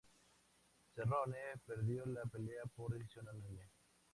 [0.95, 3.69] Cerrone perdió la pelea por decisión unánime.